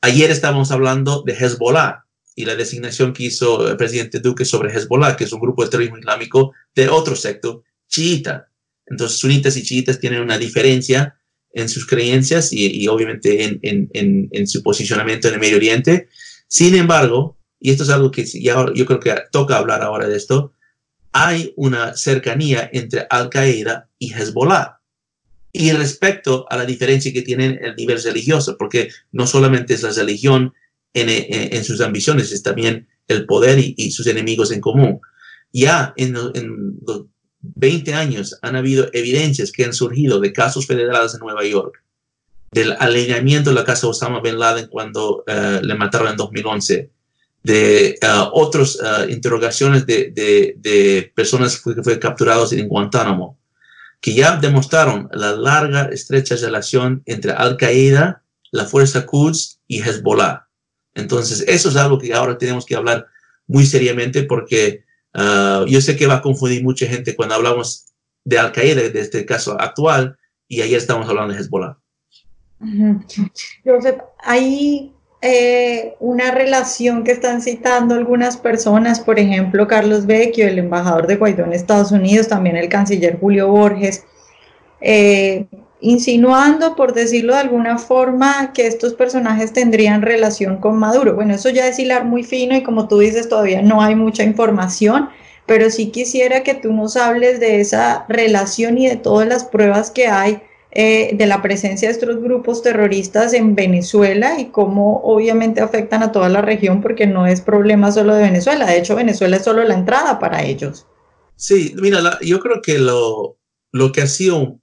Ayer 0.00 0.30
estábamos 0.30 0.70
hablando 0.70 1.22
de 1.26 1.34
Hezbollah 1.34 2.06
y 2.34 2.46
la 2.46 2.56
designación 2.56 3.12
que 3.12 3.24
hizo 3.24 3.68
el 3.68 3.76
presidente 3.76 4.20
Duque 4.20 4.46
sobre 4.46 4.74
Hezbollah, 4.74 5.14
que 5.14 5.24
es 5.24 5.32
un 5.34 5.40
grupo 5.40 5.62
de 5.62 5.68
terrorismo 5.68 5.98
islámico 5.98 6.54
de 6.74 6.88
otro 6.88 7.14
sector, 7.14 7.62
chiita. 7.86 8.48
Entonces, 8.86 9.18
sunitas 9.18 9.54
y 9.58 9.62
chiitas 9.62 10.00
tienen 10.00 10.22
una 10.22 10.38
diferencia 10.38 11.16
en 11.52 11.68
sus 11.68 11.86
creencias 11.86 12.54
y, 12.54 12.88
obviamente 12.88 13.44
en, 13.44 13.58
en, 13.60 13.90
en, 13.92 14.28
en, 14.32 14.46
su 14.48 14.62
posicionamiento 14.62 15.28
en 15.28 15.34
el 15.34 15.40
Medio 15.40 15.58
Oriente. 15.58 16.08
Sin 16.48 16.74
embargo, 16.76 17.36
y 17.60 17.72
esto 17.72 17.82
es 17.82 17.90
algo 17.90 18.10
que 18.10 18.24
ya, 18.24 18.64
yo 18.74 18.86
creo 18.86 19.00
que 19.00 19.14
toca 19.30 19.58
hablar 19.58 19.82
ahora 19.82 20.08
de 20.08 20.16
esto, 20.16 20.54
hay 21.12 21.52
una 21.56 21.96
cercanía 21.96 22.70
entre 22.72 23.06
Al-Qaeda 23.08 23.88
y 23.98 24.12
Hezbollah. 24.12 24.80
Y 25.52 25.72
respecto 25.72 26.46
a 26.48 26.56
la 26.56 26.64
diferencia 26.64 27.12
que 27.12 27.22
tienen 27.22 27.58
el 27.62 27.74
nivel 27.74 28.00
religioso, 28.02 28.56
porque 28.56 28.90
no 29.10 29.26
solamente 29.26 29.74
es 29.74 29.82
la 29.82 29.90
religión 29.90 30.54
en, 30.94 31.08
en, 31.08 31.54
en 31.54 31.64
sus 31.64 31.80
ambiciones, 31.80 32.30
es 32.30 32.42
también 32.42 32.86
el 33.10 33.26
poder 33.26 33.58
y, 33.58 33.90
sus 33.90 34.06
enemigos 34.06 34.52
en 34.52 34.60
común. 34.60 35.00
Ya 35.52 35.92
en, 35.96 36.14
los 36.14 37.06
20 37.42 37.94
años 37.94 38.38
han 38.42 38.54
habido 38.54 38.88
evidencias 38.92 39.50
que 39.50 39.64
han 39.64 39.74
surgido 39.74 40.20
de 40.20 40.32
casos 40.32 40.66
federales 40.66 41.14
en 41.14 41.20
Nueva 41.20 41.44
York, 41.44 41.82
del 42.52 42.72
alineamiento 42.78 43.50
de 43.50 43.56
la 43.56 43.64
casa 43.64 43.88
Osama 43.88 44.20
Bin 44.20 44.38
Laden 44.38 44.68
cuando 44.68 45.24
uh, 45.26 45.62
le 45.62 45.74
mataron 45.74 46.08
en 46.08 46.16
2011, 46.16 46.90
de 47.42 47.98
uh, 48.02 48.28
otras 48.32 48.76
uh, 48.76 49.08
interrogaciones 49.08 49.86
de, 49.86 50.10
de, 50.10 50.54
de, 50.58 51.12
personas 51.14 51.56
que 51.56 51.82
fueron 51.82 52.00
capturadas 52.00 52.52
en 52.52 52.68
Guantánamo, 52.68 53.38
que 54.00 54.14
ya 54.14 54.36
demostraron 54.36 55.08
la 55.12 55.32
larga, 55.32 55.84
estrecha 55.86 56.36
relación 56.36 57.02
entre 57.06 57.32
Al-Qaeda, 57.32 58.22
la 58.50 58.64
fuerza 58.64 59.06
Quds 59.06 59.60
y 59.66 59.80
Hezbollah. 59.80 60.46
Entonces, 60.94 61.44
eso 61.46 61.68
es 61.68 61.76
algo 61.76 61.98
que 61.98 62.12
ahora 62.12 62.36
tenemos 62.36 62.66
que 62.66 62.76
hablar 62.76 63.06
muy 63.46 63.64
seriamente 63.64 64.24
porque 64.24 64.84
uh, 65.14 65.64
yo 65.66 65.80
sé 65.80 65.96
que 65.96 66.06
va 66.06 66.16
a 66.16 66.22
confundir 66.22 66.62
mucha 66.62 66.86
gente 66.86 67.16
cuando 67.16 67.36
hablamos 67.36 67.86
de 68.24 68.38
Al-Qaeda, 68.38 68.88
de 68.88 69.00
este 69.00 69.24
caso 69.24 69.58
actual, 69.58 70.18
y 70.46 70.60
ayer 70.62 70.78
estamos 70.78 71.08
hablando 71.08 71.32
de 71.32 71.40
Hezbollah. 71.40 71.78
Joseph, 73.64 74.00
ahí 74.22 74.92
eh, 75.22 75.96
una 76.00 76.30
relación 76.30 77.04
que 77.04 77.12
están 77.12 77.42
citando 77.42 77.94
algunas 77.94 78.38
personas, 78.38 79.00
por 79.00 79.18
ejemplo, 79.18 79.68
Carlos 79.68 80.06
Vecchio, 80.06 80.48
el 80.48 80.58
embajador 80.58 81.06
de 81.06 81.16
Guaidó 81.16 81.44
en 81.44 81.52
Estados 81.52 81.92
Unidos, 81.92 82.28
también 82.28 82.56
el 82.56 82.70
canciller 82.70 83.18
Julio 83.20 83.48
Borges, 83.48 84.04
eh, 84.80 85.44
insinuando, 85.82 86.74
por 86.74 86.94
decirlo 86.94 87.34
de 87.34 87.40
alguna 87.40 87.76
forma, 87.76 88.52
que 88.54 88.66
estos 88.66 88.94
personajes 88.94 89.52
tendrían 89.52 90.00
relación 90.00 90.56
con 90.56 90.78
Maduro. 90.78 91.14
Bueno, 91.14 91.34
eso 91.34 91.50
ya 91.50 91.66
es 91.66 91.78
hilar 91.78 92.06
muy 92.06 92.24
fino 92.24 92.56
y 92.56 92.62
como 92.62 92.88
tú 92.88 92.98
dices, 93.00 93.28
todavía 93.28 93.60
no 93.60 93.82
hay 93.82 93.96
mucha 93.96 94.24
información, 94.24 95.10
pero 95.44 95.68
sí 95.68 95.90
quisiera 95.90 96.42
que 96.42 96.54
tú 96.54 96.72
nos 96.72 96.96
hables 96.96 97.40
de 97.40 97.60
esa 97.60 98.06
relación 98.08 98.78
y 98.78 98.88
de 98.88 98.96
todas 98.96 99.28
las 99.28 99.44
pruebas 99.44 99.90
que 99.90 100.06
hay 100.06 100.40
eh, 100.72 101.16
de 101.16 101.26
la 101.26 101.42
presencia 101.42 101.88
de 101.88 101.94
estos 101.94 102.22
grupos 102.22 102.62
terroristas 102.62 103.32
en 103.32 103.54
Venezuela 103.54 104.38
y 104.38 104.46
cómo 104.46 105.00
obviamente 105.02 105.60
afectan 105.60 106.02
a 106.02 106.12
toda 106.12 106.28
la 106.28 106.42
región 106.42 106.80
porque 106.80 107.06
no 107.06 107.26
es 107.26 107.40
problema 107.40 107.90
solo 107.90 108.14
de 108.14 108.22
Venezuela, 108.22 108.66
de 108.66 108.78
hecho 108.78 108.94
Venezuela 108.94 109.36
es 109.36 109.44
solo 109.44 109.64
la 109.64 109.74
entrada 109.74 110.18
para 110.18 110.44
ellos. 110.44 110.86
Sí, 111.36 111.74
mira, 111.80 112.18
yo 112.20 112.38
creo 112.40 112.60
que 112.62 112.78
lo, 112.78 113.38
lo 113.72 113.92
que 113.92 114.02
ha 114.02 114.06
sido 114.06 114.60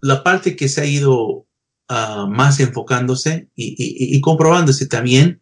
la 0.00 0.22
parte 0.22 0.56
que 0.56 0.68
se 0.68 0.80
ha 0.80 0.86
ido 0.86 1.46
ah, 1.88 2.26
más 2.28 2.60
enfocándose 2.60 3.48
y, 3.54 4.20
comprobándose 4.20 4.86
también 4.86 5.40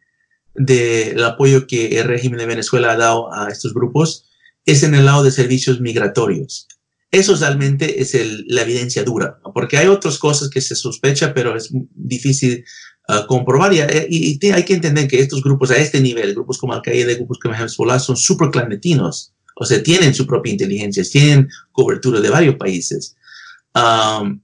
del 0.54 1.22
apoyo 1.24 1.66
que 1.66 1.98
el 1.98 2.06
régimen 2.06 2.38
de 2.38 2.46
Venezuela 2.46 2.92
ha 2.92 2.96
dado 2.96 3.32
a 3.32 3.48
estos 3.50 3.74
grupos 3.74 4.30
es 4.64 4.82
en 4.82 4.94
el 4.94 5.06
lado 5.06 5.22
de 5.24 5.30
servicios 5.30 5.80
migratorios. 5.80 6.68
Eso 7.14 7.36
realmente 7.36 8.00
es 8.00 8.16
la 8.46 8.62
evidencia 8.62 9.04
dura, 9.04 9.38
porque 9.54 9.78
hay 9.78 9.86
otras 9.86 10.18
cosas 10.18 10.50
que 10.50 10.60
se 10.60 10.74
sospecha, 10.74 11.32
pero 11.32 11.56
es 11.56 11.70
difícil 11.94 12.64
ah, 13.08 13.24
comprobar. 13.28 13.72
Y, 13.72 14.38
hay 14.50 14.64
que 14.64 14.74
entender 14.74 15.08
que 15.08 15.20
estos 15.20 15.42
grupos 15.42 15.70
a 15.70 15.76
este 15.76 16.00
nivel, 16.00 16.34
grupos 16.34 16.58
como 16.58 16.72
Al-Qaeda, 16.72 17.14
grupos 17.14 17.38
como 17.38 17.54
Hezbollah, 17.54 17.98
son 17.98 18.16
súper 18.16 18.50
clandestinos. 18.50 19.32
O 19.56 19.64
sea, 19.64 19.82
tienen 19.82 20.14
su 20.14 20.26
propia 20.26 20.52
inteligencia, 20.52 21.04
tienen 21.04 21.48
cobertura 21.72 22.20
de 22.20 22.28
varios 22.28 22.56
países 22.56 23.14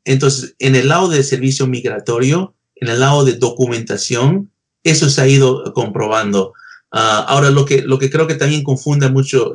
entonces, 0.04 0.54
en 0.58 0.74
el 0.74 0.88
lado 0.88 1.08
de 1.08 1.22
servicio 1.22 1.66
migratorio, 1.66 2.54
en 2.76 2.88
el 2.88 3.00
lado 3.00 3.24
de 3.24 3.34
documentación, 3.34 4.50
eso 4.82 5.08
se 5.08 5.20
ha 5.20 5.28
ido 5.28 5.72
comprobando. 5.72 6.52
Ah, 6.90 7.24
ahora, 7.28 7.50
lo 7.50 7.64
que, 7.64 7.82
lo 7.82 7.98
que 7.98 8.10
creo 8.10 8.26
que 8.26 8.34
también 8.34 8.64
confunde 8.64 9.08
mucho, 9.08 9.52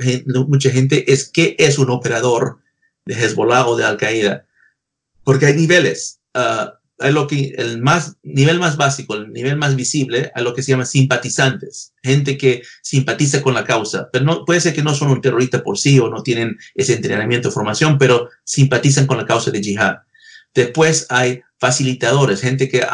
mucha 0.48 0.69
gente 0.69 1.12
es 1.12 1.29
qué 1.29 1.55
es 1.60 1.77
un 1.77 1.89
operador 1.89 2.60
de 3.06 3.14
Hezbollah 3.14 3.68
o 3.68 3.76
de 3.76 3.86
Al-Qaeda. 3.86 4.46
Porque 5.24 5.48
hay 5.48 5.56
niveles. 5.56 6.20
Ah, 6.34 6.80
hay 7.00 7.12
lo 7.12 7.28
que, 7.28 7.54
el 7.58 7.82
más, 7.82 8.16
nivel 8.24 8.60
más 8.60 8.78
básico, 8.78 9.16
el 9.16 9.34
nivel 9.34 9.58
más 9.58 9.76
visible, 9.76 10.32
a 10.34 10.42
lo 10.42 10.54
que 10.54 10.64
se 10.64 10.72
llama 10.72 10.86
simpatizantes, 10.86 11.94
gente 12.02 12.38
que 12.38 12.62
simpatiza 12.82 13.42
con 13.42 13.54
la 13.54 13.66
causa, 13.66 14.10
pero 14.12 14.24
no, 14.24 14.46
puede 14.46 14.62
ser 14.62 14.74
que 14.74 14.84
no 14.84 14.94
son 14.94 15.12
un 15.12 15.22
terrorista 15.22 15.62
por 15.62 15.78
sí 15.78 16.00
o 16.00 16.10
no 16.10 16.24
tienen 16.24 16.58
ese 16.74 16.94
entrenamiento 16.94 17.52
formación, 17.52 17.98
pero 17.98 18.30
simpatizan 18.44 19.08
con 19.08 19.18
la 19.18 19.26
causa 19.26 19.52
de 19.52 19.62
yihad. 19.62 19.96
Después 20.56 21.06
hay 21.10 21.42
facilitadores, 21.60 22.42
gente 22.42 22.70
que 22.70 22.86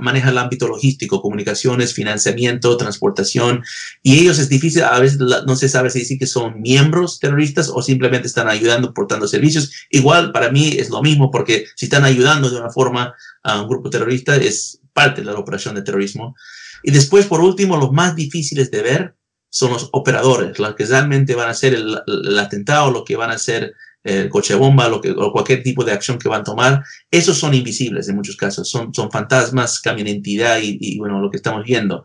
maneja 0.00 0.30
el 0.30 0.38
ámbito 0.38 0.68
logístico, 0.68 1.20
comunicaciones, 1.20 1.94
financiamiento, 1.94 2.76
transportación, 2.76 3.62
y 4.02 4.20
ellos 4.20 4.38
es 4.38 4.48
difícil, 4.48 4.82
a 4.82 4.98
veces 4.98 5.18
no 5.18 5.56
se 5.56 5.68
sabe 5.68 5.90
si 5.90 6.00
decir 6.00 6.18
que 6.18 6.26
son 6.26 6.60
miembros 6.60 7.18
terroristas 7.18 7.70
o 7.72 7.82
simplemente 7.82 8.26
están 8.26 8.48
ayudando, 8.48 8.94
portando 8.94 9.28
servicios. 9.28 9.70
Igual 9.90 10.32
para 10.32 10.50
mí 10.50 10.76
es 10.78 10.90
lo 10.90 11.02
mismo, 11.02 11.30
porque 11.30 11.66
si 11.76 11.86
están 11.86 12.04
ayudando 12.04 12.48
de 12.50 12.58
una 12.58 12.70
forma 12.70 13.14
a 13.42 13.60
un 13.60 13.68
grupo 13.68 13.90
terrorista, 13.90 14.36
es 14.36 14.80
parte 14.92 15.20
de 15.20 15.26
la 15.26 15.38
operación 15.38 15.74
de 15.74 15.82
terrorismo. 15.82 16.34
Y 16.82 16.90
después, 16.90 17.26
por 17.26 17.40
último, 17.40 17.76
los 17.76 17.92
más 17.92 18.16
difíciles 18.16 18.70
de 18.70 18.82
ver 18.82 19.16
son 19.50 19.72
los 19.72 19.88
operadores, 19.92 20.58
los 20.58 20.74
que 20.74 20.84
realmente 20.84 21.34
van 21.34 21.48
a 21.48 21.52
hacer 21.52 21.74
el, 21.74 21.98
el 22.06 22.38
atentado, 22.38 22.90
los 22.90 23.04
que 23.04 23.16
van 23.16 23.30
a 23.30 23.34
hacer 23.34 23.74
el 24.04 24.28
coche 24.28 24.54
bomba 24.54 24.88
lo 24.88 25.00
que, 25.00 25.10
o 25.10 25.32
cualquier 25.32 25.62
tipo 25.62 25.82
de 25.82 25.92
acción 25.92 26.18
que 26.18 26.28
van 26.28 26.42
a 26.42 26.44
tomar, 26.44 26.84
esos 27.10 27.38
son 27.38 27.54
invisibles 27.54 28.08
en 28.08 28.16
muchos 28.16 28.36
casos, 28.36 28.68
son, 28.68 28.92
son 28.92 29.10
fantasmas, 29.10 29.80
cambian 29.80 30.08
entidad 30.08 30.60
y, 30.62 30.76
y 30.78 30.98
bueno, 30.98 31.20
lo 31.20 31.30
que 31.30 31.38
estamos 31.38 31.64
viendo. 31.64 32.04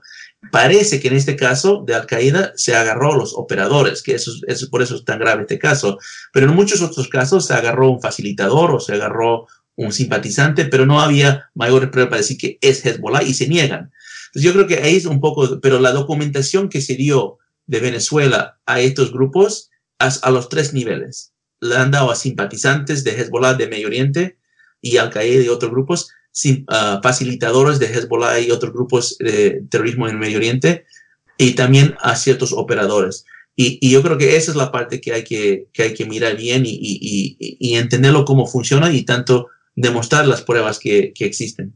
Parece 0.51 1.01
que 1.01 1.09
en 1.09 1.15
este 1.15 1.35
caso 1.35 1.83
de 1.85 1.93
Al 1.95 2.07
Qaeda 2.07 2.53
se 2.55 2.73
agarró 2.73 3.15
los 3.15 3.33
operadores, 3.35 4.01
que 4.01 4.15
eso, 4.15 4.31
eso, 4.47 4.69
por 4.69 4.81
eso 4.81 4.95
es 4.95 5.03
tan 5.03 5.19
grave 5.19 5.41
este 5.41 5.59
caso, 5.59 5.97
pero 6.31 6.47
en 6.47 6.55
muchos 6.55 6.81
otros 6.81 7.09
casos 7.09 7.45
se 7.45 7.53
agarró 7.53 7.91
un 7.91 8.01
facilitador 8.01 8.71
o 8.71 8.79
se 8.79 8.93
agarró 8.93 9.47
un 9.75 9.91
simpatizante, 9.91 10.65
pero 10.65 10.85
no 10.85 11.01
había 11.01 11.49
mayores 11.53 11.89
pruebas 11.89 12.09
para 12.09 12.21
decir 12.21 12.37
que 12.37 12.57
es 12.61 12.85
Hezbollah 12.85 13.23
y 13.23 13.33
se 13.33 13.49
niegan. 13.49 13.91
Entonces 14.27 14.43
yo 14.43 14.53
creo 14.53 14.67
que 14.67 14.77
ahí 14.77 14.95
es 14.95 15.05
un 15.05 15.19
poco, 15.19 15.59
pero 15.59 15.79
la 15.79 15.91
documentación 15.91 16.69
que 16.69 16.81
se 16.81 16.95
dio 16.95 17.37
de 17.67 17.81
Venezuela 17.81 18.59
a 18.65 18.79
estos 18.79 19.11
grupos 19.11 19.69
a, 19.99 20.07
a 20.21 20.31
los 20.31 20.47
tres 20.47 20.73
niveles 20.73 21.33
le 21.61 21.75
han 21.75 21.91
dado 21.91 22.11
a 22.11 22.15
simpatizantes 22.15 23.03
de 23.03 23.11
Hezbollah 23.11 23.53
de 23.53 23.67
Medio 23.67 23.87
Oriente 23.87 24.37
y 24.81 24.97
Al-Qaeda 24.97 25.43
y 25.43 25.49
otros 25.49 25.71
grupos, 25.71 26.09
ah, 26.67 26.99
facilitadores 27.03 27.79
de 27.79 27.87
Hezbollah 27.87 28.39
y 28.39 28.51
otros 28.51 28.73
grupos 28.73 29.17
de 29.19 29.63
terrorismo 29.69 30.07
en 30.07 30.19
Medio 30.19 30.37
Oriente, 30.37 30.85
y 31.37 31.53
también 31.53 31.95
a 32.01 32.15
ciertos 32.15 32.51
operadores. 32.53 33.25
Y, 33.55 33.89
yo 33.89 34.01
creo 34.01 34.17
que 34.17 34.37
esa 34.37 34.51
es 34.51 34.57
la 34.57 34.71
parte 34.71 35.01
que 35.01 35.13
hay 35.13 35.23
que, 35.23 35.67
que 35.73 35.83
hay 35.83 35.93
que 35.93 36.05
mirar 36.05 36.37
bien 36.37 36.63
y, 36.65 37.75
entenderlo 37.75 38.23
cómo 38.23 38.45
funciona 38.45 38.91
y 38.91 39.03
tanto 39.03 39.47
demostrar 39.75 40.27
las 40.27 40.41
pruebas 40.41 40.79
que, 40.79 41.13
existen. 41.19 41.73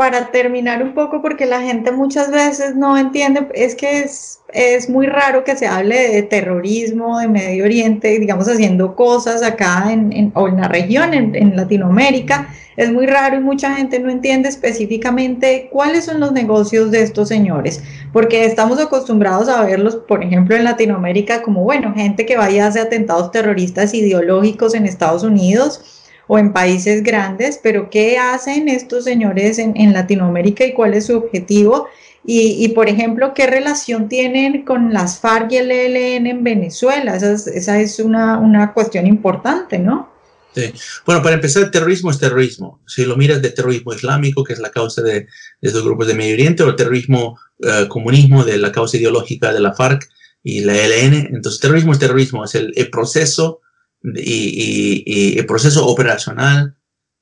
Para 0.00 0.30
terminar 0.30 0.82
un 0.82 0.94
poco, 0.94 1.20
porque 1.20 1.44
la 1.44 1.60
gente 1.60 1.92
muchas 1.92 2.30
veces 2.30 2.74
no 2.74 2.96
entiende, 2.96 3.48
es 3.54 3.74
que 3.74 4.00
es, 4.00 4.40
es 4.50 4.88
muy 4.88 5.06
raro 5.06 5.44
que 5.44 5.56
se 5.56 5.66
hable 5.66 6.08
de 6.08 6.22
terrorismo, 6.22 7.18
de 7.18 7.28
Medio 7.28 7.64
Oriente, 7.64 8.18
digamos, 8.18 8.48
haciendo 8.48 8.96
cosas 8.96 9.42
acá 9.42 9.92
en, 9.92 10.32
o 10.34 10.48
en 10.48 10.56
la 10.56 10.68
región, 10.68 11.12
en, 11.12 11.34
en, 11.34 11.54
Latinoamérica. 11.54 12.48
Es 12.78 12.90
muy 12.90 13.04
raro 13.04 13.36
y 13.36 13.40
mucha 13.40 13.74
gente 13.76 13.98
no 13.98 14.10
entiende 14.10 14.48
específicamente 14.48 15.68
cuáles 15.70 16.06
son 16.06 16.18
los 16.18 16.32
negocios 16.32 16.90
de 16.90 17.02
estos 17.02 17.28
señores, 17.28 17.82
porque 18.10 18.46
estamos 18.46 18.80
acostumbrados 18.80 19.50
a 19.50 19.66
verlos, 19.66 19.96
por 19.96 20.24
ejemplo, 20.24 20.56
en 20.56 20.64
Latinoamérica 20.64 21.42
como, 21.42 21.62
bueno, 21.62 21.92
gente 21.94 22.24
que 22.24 22.38
vaya 22.38 22.64
a 22.64 22.68
hacer 22.68 22.86
atentados 22.86 23.32
terroristas 23.32 23.92
ideológicos 23.92 24.74
en 24.74 24.86
Estados 24.86 25.24
Unidos 25.24 25.99
o 26.32 26.38
en 26.38 26.52
países 26.52 27.02
grandes, 27.02 27.58
pero 27.60 27.90
¿qué 27.90 28.16
hacen 28.16 28.68
estos 28.68 29.02
señores 29.02 29.58
en, 29.58 29.92
Latinoamérica 29.92 30.64
y 30.64 30.74
cuál 30.74 30.94
es 30.94 31.06
su 31.06 31.16
objetivo? 31.16 31.88
Y, 32.24 32.68
por 32.68 32.88
ejemplo, 32.88 33.34
¿qué 33.34 33.48
relación 33.48 34.08
tienen 34.08 34.64
con 34.64 34.92
las 34.92 35.18
FARC 35.18 35.50
y 35.50 35.56
el 35.56 35.72
ELN 35.72 36.28
en 36.28 36.44
Venezuela? 36.44 37.16
Esa 37.16 37.80
es, 37.80 37.98
una, 37.98 38.70
cuestión 38.72 39.08
importante, 39.08 39.80
¿no? 39.80 40.08
Sí. 40.54 40.72
Bueno, 41.04 41.20
para 41.20 41.34
empezar, 41.34 41.64
el 41.64 41.72
terrorismo 41.72 42.12
es 42.12 42.20
terrorismo. 42.20 42.80
Si 42.86 43.04
lo 43.04 43.16
miras 43.16 43.42
de 43.42 43.50
terrorismo 43.50 43.92
islámico, 43.92 44.44
que 44.44 44.52
es 44.52 44.60
la 44.60 44.70
causa 44.70 45.02
de, 45.02 45.26
estos 45.60 45.82
grupos 45.82 46.06
de 46.06 46.14
Medio 46.14 46.34
Oriente, 46.34 46.62
o 46.62 46.76
terrorismo 46.76 47.40
eh, 47.58 47.86
comunismo, 47.88 48.44
de 48.44 48.56
la 48.58 48.70
causa 48.70 48.96
ideológica 48.98 49.52
de 49.52 49.58
la 49.58 49.74
FARC 49.74 50.08
y 50.44 50.60
la 50.60 50.76
ELN, 50.76 51.34
entonces 51.34 51.60
terrorismo 51.60 51.92
es 51.92 51.98
terrorismo, 51.98 52.44
es 52.44 52.54
el 52.54 52.88
proceso 52.92 53.62
y, 54.02 55.38
el 55.38 55.46
proceso 55.46 55.86
operacional 55.86 56.76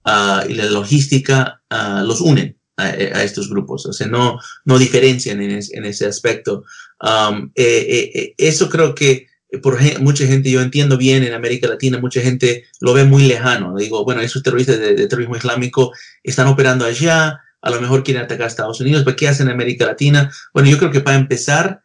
ah, 0.04 0.44
y 0.48 0.54
la 0.54 0.66
logística 0.66 1.62
ah, 1.70 2.02
los 2.06 2.20
unen 2.20 2.58
a, 2.78 3.24
estos 3.24 3.50
grupos, 3.50 3.86
o 3.86 3.92
sea, 3.92 4.06
no, 4.06 4.38
no 4.64 4.78
diferencian 4.78 5.40
en, 5.40 5.84
ese 5.84 6.06
aspecto. 6.06 6.64
Um, 7.00 7.50
eh, 7.54 7.86
eh, 7.88 8.10
eh, 8.14 8.34
eso 8.38 8.68
creo 8.68 8.94
que 8.94 9.26
por 9.62 9.78
mucha 10.00 10.26
gente, 10.26 10.50
yo 10.50 10.60
entiendo 10.60 10.96
bien 10.96 11.24
en 11.24 11.32
América 11.32 11.66
Latina, 11.68 11.98
mucha 11.98 12.20
gente 12.20 12.64
lo 12.80 12.92
ve 12.92 13.04
muy 13.04 13.24
lejano. 13.24 13.74
Digo, 13.76 14.04
bueno, 14.04 14.20
esos 14.20 14.42
terroristas 14.42 14.78
de, 14.78 15.08
terrorismo 15.08 15.36
islámico 15.36 15.92
están 16.22 16.46
operando 16.46 16.84
allá, 16.84 17.40
a 17.60 17.70
lo 17.70 17.80
mejor 17.80 18.04
quieren 18.04 18.22
atacar 18.22 18.44
a 18.44 18.48
Estados 18.48 18.80
Unidos, 18.80 19.02
pero 19.04 19.16
¿qué 19.16 19.26
hacen 19.26 19.48
en 19.48 19.54
América 19.54 19.86
Latina? 19.86 20.30
Bueno, 20.54 20.68
yo 20.68 20.78
creo 20.78 20.92
que 20.92 21.00
para 21.00 21.16
empezar 21.16 21.80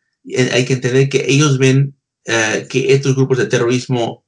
hay 0.52 0.66
que 0.66 0.74
entender 0.74 1.10
que 1.10 1.26
ellos 1.28 1.58
ven 1.58 1.96
que 2.26 2.94
estos 2.94 3.16
grupos 3.16 3.38
de 3.38 3.48
terrorismo 3.48 4.23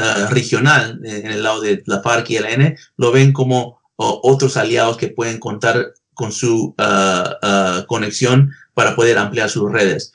eh, 0.00 0.26
regional 0.30 1.00
en 1.02 1.26
el 1.26 1.42
lado 1.42 1.60
de 1.60 1.82
la 1.86 2.00
FARC 2.00 2.30
y 2.30 2.36
el 2.36 2.44
EN 2.44 2.76
lo 2.96 3.10
ven 3.10 3.32
como 3.32 3.80
otros 3.96 4.56
aliados 4.56 4.96
que 4.96 5.08
pueden 5.08 5.40
contar 5.40 5.92
con 6.14 6.30
su 6.30 6.72
eh, 6.78 7.24
eh, 7.42 7.84
conexión 7.88 8.52
para 8.74 8.94
poder 8.94 9.18
ampliar 9.18 9.50
sus 9.50 9.72
redes. 9.72 10.12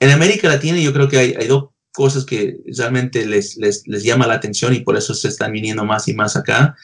En 0.00 0.10
América 0.10 0.48
Latina 0.48 0.78
yo 0.78 0.92
creo 0.92 1.08
que 1.08 1.16
hay, 1.16 1.46
dos 1.46 1.70
cosas 1.92 2.26
que 2.26 2.58
realmente 2.76 3.24
les, 3.24 3.56
les, 3.56 3.88
les, 3.88 4.02
llama 4.02 4.26
la 4.26 4.34
atención 4.34 4.74
y 4.74 4.80
por 4.80 4.98
eso 4.98 5.14
se 5.14 5.28
están 5.28 5.52
viniendo 5.52 5.86
más 5.86 6.08
y 6.08 6.12
más 6.12 6.36
acá. 6.36 6.76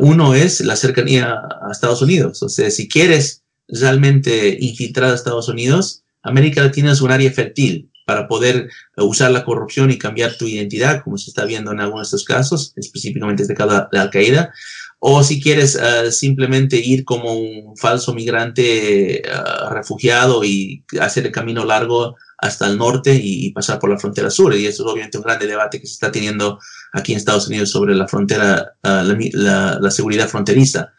uno 0.00 0.34
es 0.34 0.60
la 0.62 0.74
cercanía 0.74 1.34
a 1.34 1.70
Estados 1.70 2.02
Unidos. 2.02 2.42
O 2.42 2.48
sea, 2.48 2.68
si 2.72 2.88
quieres 2.88 3.44
realmente 3.68 4.56
infiltrar 4.60 5.12
a 5.12 5.14
Estados 5.14 5.48
Unidos, 5.48 6.02
América 6.22 6.62
Latina 6.62 6.90
es 6.90 7.00
un 7.00 7.12
área 7.12 7.30
fértil 7.30 7.89
para 8.10 8.26
poder 8.26 8.68
eh, 8.96 9.02
usar 9.04 9.30
la 9.30 9.44
corrupción 9.44 9.88
y 9.92 9.96
cambiar 9.96 10.36
tu 10.36 10.48
identidad, 10.48 11.00
como 11.04 11.16
se 11.16 11.30
está 11.30 11.44
viendo 11.44 11.70
en 11.70 11.78
algunos 11.78 12.10
de 12.10 12.16
estos 12.16 12.24
casos, 12.24 12.72
específicamente 12.74 13.44
desde 13.44 13.54
cada 13.54 13.88
de 13.92 14.00
Al-Qaeda. 14.00 14.52
o 14.98 15.22
si 15.22 15.40
quieres 15.40 15.76
uh, 15.76 16.10
simplemente 16.10 16.76
ir 16.76 17.04
como 17.04 17.34
un 17.34 17.76
falso 17.76 18.12
migrante 18.12 19.22
uh, 19.24 19.72
refugiado 19.72 20.42
y 20.42 20.84
hacer 21.00 21.24
el 21.26 21.30
camino 21.30 21.64
largo 21.64 22.16
hasta 22.38 22.66
el 22.66 22.76
norte 22.76 23.14
y, 23.14 23.46
y, 23.46 23.52
pasar 23.52 23.78
por 23.78 23.90
la 23.90 23.98
frontera 23.98 24.28
sur. 24.28 24.52
Y 24.56 24.66
eso 24.66 24.82
es 24.82 24.92
obviamente 24.92 25.18
un 25.18 25.24
grande 25.24 25.46
debate 25.46 25.80
que 25.80 25.86
se 25.86 25.92
está 25.92 26.10
teniendo 26.10 26.58
aquí 26.92 27.12
en 27.12 27.18
Estados 27.18 27.46
Unidos 27.46 27.70
sobre 27.70 27.94
la 27.94 28.08
frontera, 28.08 28.74
uh, 28.82 28.88
la, 28.88 29.16
la, 29.34 29.78
la, 29.80 29.90
seguridad 29.92 30.28
fronteriza. 30.28 30.92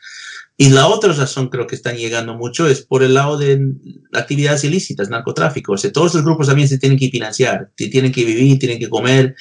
Y 0.62 0.70
la 0.70 0.86
otra 0.86 1.12
razón 1.12 1.50
creo 1.50 1.66
que 1.66 1.74
están 1.74 1.98
llegando 1.98 2.36
mucho 2.36 2.68
es 2.68 2.84
por 2.84 3.02
el 3.02 3.16
lado 3.16 3.36
de 3.36 3.60
actividades 4.14 4.64
ilícitas, 4.64 5.10
narcotráfico. 5.10 5.72
O 5.72 5.78
sea, 5.80 5.92
todos 5.92 6.12
esos 6.12 6.24
grupos 6.24 6.46
también 6.46 6.68
se 6.68 6.78
tienen 6.78 7.00
que 7.00 7.10
financiar, 7.10 7.72
tienen 7.76 8.12
que 8.12 8.24
vivir, 8.24 8.60
tienen 8.60 8.78
que 8.78 8.88
comer. 8.88 9.36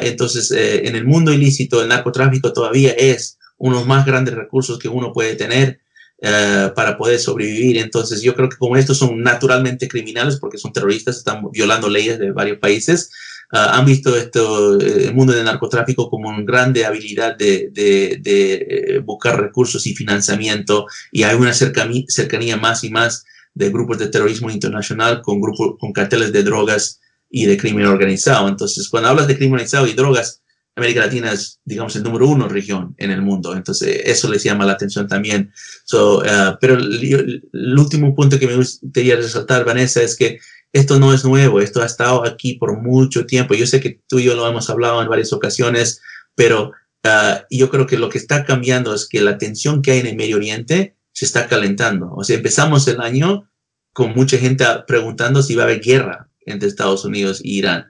entonces, 0.00 0.52
eh, 0.52 0.86
en 0.86 0.94
el 0.94 1.04
mundo 1.04 1.32
ilícito, 1.32 1.82
el 1.82 1.88
narcotráfico 1.88 2.52
todavía 2.52 2.92
es 2.92 3.36
unos 3.56 3.84
más 3.84 4.06
grandes 4.06 4.32
recursos 4.32 4.78
que 4.78 4.88
uno 4.88 5.12
puede 5.12 5.34
tener 5.34 5.80
uh, 6.22 6.72
para 6.72 6.96
poder 6.96 7.18
sobrevivir. 7.18 7.76
Entonces 7.78 8.22
yo 8.22 8.36
creo 8.36 8.48
que 8.48 8.58
como 8.58 8.76
estos 8.76 8.96
son 8.96 9.20
naturalmente 9.20 9.88
criminales 9.88 10.38
porque 10.38 10.56
son 10.56 10.72
terroristas, 10.72 11.16
están 11.16 11.50
violando 11.50 11.88
leyes 11.88 12.16
de 12.16 12.30
varios 12.30 12.58
países, 12.58 13.10
uh, 13.10 13.27
han 13.50 13.84
visto 13.86 14.14
esto, 14.16 14.78
eh, 14.80 15.06
el 15.06 15.14
mundo 15.14 15.32
del 15.32 15.44
narcotráfico 15.44 16.10
como 16.10 16.28
una 16.28 16.42
grande 16.42 16.84
habilidad 16.84 17.36
de, 17.36 17.70
de, 17.72 18.18
de 18.20 18.54
eh, 18.54 18.98
buscar 18.98 19.40
recursos 19.40 19.86
y 19.86 19.94
financiamiento 19.94 20.86
y 21.10 21.22
hay 21.22 21.34
una 21.34 21.54
cercanía, 21.54 22.56
más 22.56 22.84
y 22.84 22.90
más 22.90 23.24
de 23.54 23.70
grupos 23.70 23.98
de 23.98 24.08
terrorismo 24.08 24.50
internacional 24.50 25.22
con 25.22 25.40
grupos, 25.40 25.76
con 25.80 25.92
carteles 25.92 26.32
de 26.32 26.42
drogas 26.42 27.00
y 27.30 27.46
de 27.46 27.56
crimen 27.56 27.86
organizado. 27.86 28.48
Entonces, 28.48 28.88
cuando 28.88 29.08
hablas 29.08 29.26
de 29.26 29.36
crimen 29.36 29.54
organizado 29.54 29.86
y 29.86 29.94
drogas, 29.94 30.42
América 30.78 31.00
Latina 31.00 31.32
es, 31.32 31.60
digamos, 31.64 31.96
el 31.96 32.04
número 32.04 32.28
uno 32.28 32.48
región 32.48 32.94
en 32.98 33.10
el 33.10 33.20
mundo. 33.20 33.54
Entonces, 33.56 34.02
eso 34.04 34.30
les 34.30 34.44
llama 34.44 34.64
la 34.64 34.74
atención 34.74 35.08
también. 35.08 35.52
So, 35.84 36.18
uh, 36.18 36.56
pero 36.60 36.74
el, 36.74 37.42
último 37.76 38.14
punto 38.14 38.38
que 38.38 38.46
me 38.46 38.54
gustaría 38.54 39.16
resaltar, 39.16 39.64
Vanessa, 39.64 40.02
es 40.02 40.16
que 40.16 40.38
esto 40.72 40.98
no 40.98 41.12
es 41.12 41.24
nuevo. 41.24 41.60
Esto 41.60 41.82
ha 41.82 41.86
estado 41.86 42.24
aquí 42.24 42.54
por 42.54 42.80
mucho 42.80 43.26
tiempo. 43.26 43.54
Yo 43.54 43.66
sé 43.66 43.80
que 43.80 44.00
tú 44.06 44.18
y 44.18 44.24
yo 44.24 44.34
lo 44.34 44.46
hemos 44.48 44.68
hablado 44.70 45.02
en 45.02 45.08
varias 45.08 45.32
ocasiones, 45.32 46.00
pero 46.34 46.72
uh, 47.04 47.38
yo 47.50 47.70
creo 47.70 47.86
que 47.86 47.98
lo 47.98 48.08
que 48.08 48.18
está 48.18 48.44
cambiando 48.44 48.94
es 48.94 49.08
que 49.08 49.20
la 49.20 49.38
tensión 49.38 49.82
que 49.82 49.92
hay 49.92 50.00
en 50.00 50.06
el 50.06 50.16
Medio 50.16 50.36
Oriente 50.36 50.96
se 51.12 51.24
está 51.24 51.46
calentando. 51.46 52.12
O 52.14 52.24
sea, 52.24 52.36
empezamos 52.36 52.86
el 52.88 53.00
año 53.00 53.50
con 53.92 54.14
mucha 54.14 54.38
gente 54.38 54.64
preguntando 54.86 55.42
si 55.42 55.54
va 55.54 55.62
a 55.62 55.66
haber 55.66 55.80
guerra 55.80 56.28
entre 56.46 56.68
Estados 56.68 57.04
Unidos 57.04 57.40
e 57.40 57.48
Irán 57.48 57.88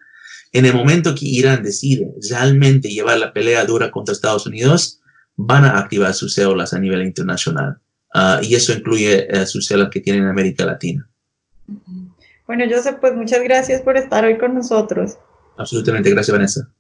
en 0.53 0.67
el 0.67 0.75
momento 0.75 1.15
que 1.15 1.27
Irán 1.27 1.63
decide 1.63 2.11
realmente 2.29 2.89
llevar 2.89 3.19
la 3.19 3.33
pelea 3.33 3.65
dura 3.65 3.91
contra 3.91 4.13
Estados 4.13 4.47
Unidos, 4.47 5.01
van 5.37 5.65
a 5.65 5.79
activar 5.79 6.15
sus 6.15 6.35
células 6.35 6.73
a 6.73 6.79
nivel 6.79 7.03
internacional. 7.03 7.79
Uh, 8.15 8.43
y 8.43 8.55
eso 8.55 8.73
incluye 8.73 9.29
uh, 9.31 9.47
sus 9.47 9.67
células 9.67 9.91
que 9.91 10.01
tienen 10.01 10.23
en 10.23 10.31
América 10.31 10.65
Latina. 10.65 11.09
Bueno, 12.49 12.65
Joseph, 12.69 12.97
pues 12.99 13.15
muchas 13.15 13.43
gracias 13.43 13.83
por 13.83 13.99
estar 13.99 14.25
hoy 14.25 14.39
con 14.39 14.55
nosotros. 14.55 15.19
Absolutamente, 15.59 16.11
gracias 16.11 16.35
Vanessa. 16.35 16.71